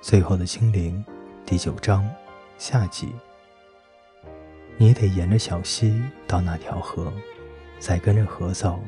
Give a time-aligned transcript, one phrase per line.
[0.00, 1.04] 最后的精灵，
[1.44, 2.08] 第九章
[2.56, 3.08] 下集。
[4.76, 7.12] 你得沿着小溪到那条河，
[7.80, 8.78] 再跟着河走，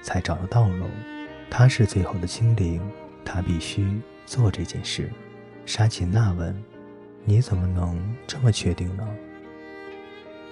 [0.00, 0.86] 才找到道路。
[1.50, 2.80] 他是最后的精灵，
[3.24, 5.10] 他必须做这件事。
[5.66, 6.56] 沙琴娜问
[7.26, 9.04] ：“你怎么能这么确定呢？”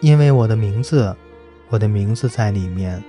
[0.03, 1.15] 因为我的名字，
[1.69, 3.03] 我的名字在里面。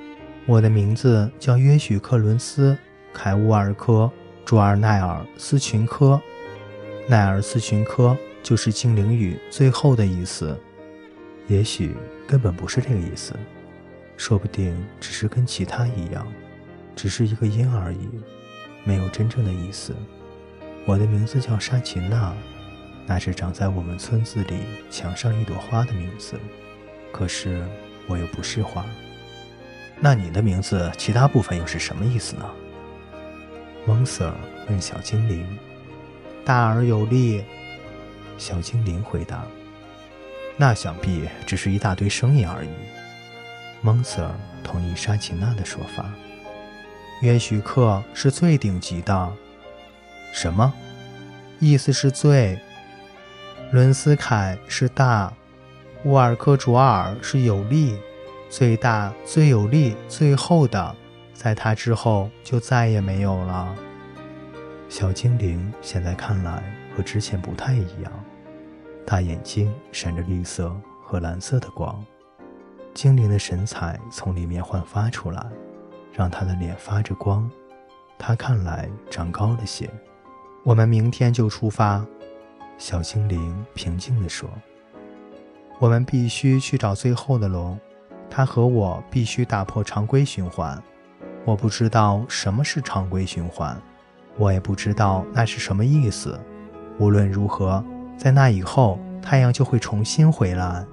[0.45, 2.73] 我的名字叫约许克伦斯·
[3.13, 3.93] 凯乌尔科·
[4.45, 6.21] 朱尔奈尔斯群科。
[7.09, 10.55] 奈尔斯群科就是精灵语“最后”的意思，
[11.47, 11.95] 也许
[12.27, 13.33] 根本不是这个意思，
[14.15, 16.31] 说不定只是跟其他一样，
[16.95, 18.07] 只是一个音而已，
[18.83, 19.95] 没有真正的意思。
[20.85, 22.31] 我的名字叫沙琴娜，
[23.07, 24.59] 那是长在我们村子里
[24.91, 26.39] 墙上一朵花的名字，
[27.11, 27.65] 可是
[28.05, 28.85] 我又不是花。
[29.99, 32.47] 那你的名字其他部分又是什么意思呢？
[33.87, 34.31] 蒙 Sir
[34.69, 35.43] 问小精灵。
[36.45, 37.43] 大而有力，
[38.37, 39.43] 小精灵回答
[40.57, 42.69] ：“那想必只是一大堆声音而已。”
[43.81, 44.31] 蒙 Sir
[44.63, 46.09] 同意沙奇娜的说法
[47.21, 49.33] ：“约许克是最顶级的。
[50.33, 50.73] ”“什么
[51.59, 52.59] ？”“意思是最。
[53.71, 55.31] ”“伦斯凯是大，
[56.03, 57.97] 乌尔科卓尔是有力，
[58.49, 60.95] 最大、最有力、最后的，
[61.33, 63.75] 在他之后就再也没有了。”
[64.89, 66.63] 小精灵现在看来
[66.97, 68.11] 和之前不太一样，
[69.05, 72.03] 大眼睛闪着绿色和蓝色的光，
[72.95, 75.45] 精灵的神采从里面焕发出来，
[76.11, 77.49] 让他的脸发着光。
[78.17, 79.87] 他看来长高了些。
[80.63, 82.03] 我们明天就出发，
[82.79, 84.49] 小精灵平静地说
[85.77, 87.79] ：“我们必须去找最后的龙，
[88.27, 90.81] 他和我必须打破常规循环。
[91.45, 93.79] 我不知道什么是常规循环。”
[94.39, 96.39] 我也不知道那是什么意思。
[96.97, 97.83] 无论如何，
[98.17, 100.85] 在那以后，太阳就会重新回来。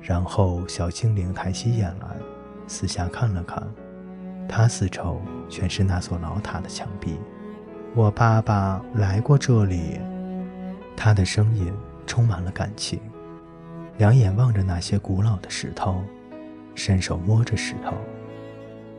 [0.00, 2.16] 然后，小精灵抬起眼来，
[2.66, 3.62] 四下看了看，
[4.48, 7.18] 他四周全是那座老塔的墙壁。
[7.94, 10.00] 我爸爸来过这里，
[10.96, 11.70] 他的声音
[12.06, 12.98] 充满了感情。
[13.98, 16.02] 两眼望着那些古老的石头，
[16.74, 17.92] 伸手摸着石头。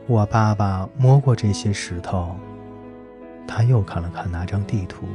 [0.05, 2.35] 我爸爸摸过这些石头。
[3.53, 5.05] 他又看了看那张地图，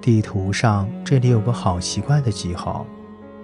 [0.00, 2.86] 地图上这里有个好奇怪的记号，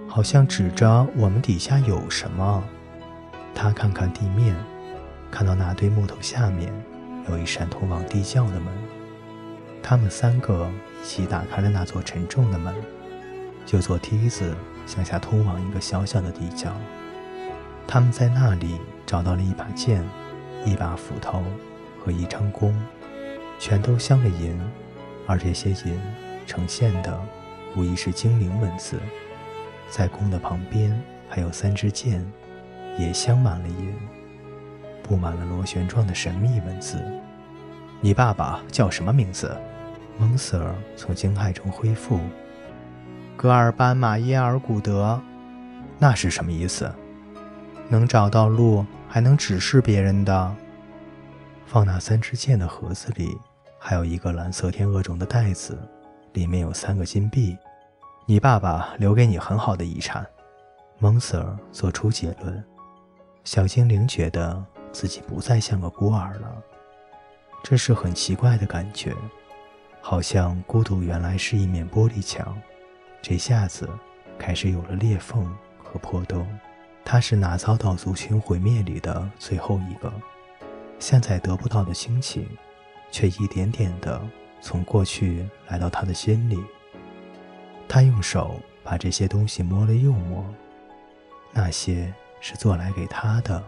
[0.07, 2.63] 好像指着我们底下有什么。
[3.53, 4.55] 他看看地面，
[5.29, 6.73] 看到那堆木头下面
[7.29, 8.73] 有一扇通往地窖的门。
[9.83, 10.67] 他们三个
[10.99, 12.73] 一起打开了那座沉重的门，
[13.67, 14.55] 就坐梯子
[14.87, 16.71] 向下通往一个小小的地窖。
[17.85, 20.03] 他们在那里找到了一把剑、
[20.65, 21.43] 一把斧头
[22.03, 22.75] 和一张弓。
[23.59, 24.59] 全都镶了银，
[25.27, 25.99] 而这些银
[26.45, 27.19] 呈现的
[27.75, 28.99] 无疑是精灵文字。
[29.89, 30.99] 在弓的旁边
[31.29, 32.25] 还有三支箭，
[32.97, 33.93] 也镶满了银，
[35.03, 37.03] 布满了螺旋状的神秘文字。
[38.01, 39.55] 你爸爸叫什么名字？
[40.17, 42.19] 蒙 Sir 从惊骇中恢复。
[43.35, 45.21] 格尔班马耶尔古德。
[45.97, 46.93] 那是什么意思？
[47.87, 50.55] 能找到路，还能指示别人的。
[51.65, 53.37] 放那三支箭的盒子里，
[53.79, 55.77] 还有一个蓝色天鹅绒的袋子，
[56.33, 57.57] 里面有三个金币。
[58.27, 60.25] 你爸爸留给你很好的遗产，
[60.99, 62.63] 蒙 Sir 做出结论。
[63.43, 66.55] 小精灵觉得自己不再像个孤儿了，
[67.63, 69.13] 这是很奇怪的感觉，
[70.01, 72.55] 好像孤独原来是一面玻璃墙，
[73.21, 73.89] 这下子
[74.37, 75.45] 开始有了裂缝
[75.83, 76.47] 和破洞。
[77.03, 80.11] 他是哪遭到族群毁灭里的最后一个。
[81.07, 82.49] 现在得不到的心情，
[83.11, 84.19] 却一点点的
[84.59, 86.59] 从过去来到他的心里。
[87.87, 90.43] 他用手把这些东西摸了又摸，
[91.51, 93.63] 那些是做来给他的，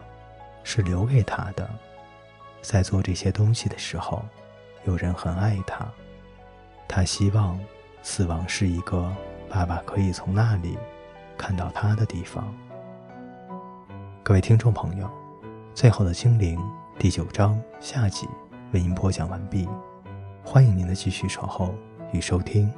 [0.64, 1.70] 是留给他的。
[2.60, 4.24] 在做这些东西的时候，
[4.84, 5.86] 有人很爱他。
[6.88, 7.56] 他希望
[8.02, 9.14] 死亡是一个
[9.48, 10.76] 爸爸可以从那里
[11.36, 12.52] 看到他的地方。
[14.24, 15.08] 各位听众朋友，
[15.72, 16.60] 最后的精灵。
[16.98, 18.26] 第九章下集
[18.72, 19.68] 为您播讲完毕，
[20.42, 21.72] 欢迎您的继续守候
[22.12, 22.68] 与收听。